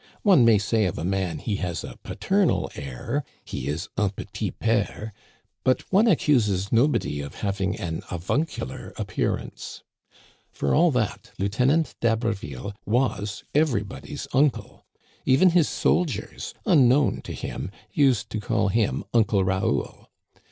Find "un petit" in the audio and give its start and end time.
3.97-4.49